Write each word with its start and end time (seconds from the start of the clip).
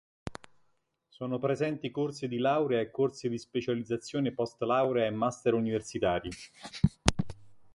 Sono 1.09 1.37
presenti 1.37 1.91
corsi 1.91 2.27
di 2.27 2.39
laurea 2.39 2.81
e 2.81 2.89
corsi 2.89 3.29
di 3.29 3.37
specializzazione 3.37 4.31
post-laurea 4.33 5.05
e 5.05 5.11
master 5.11 5.53
universitari. 5.53 6.31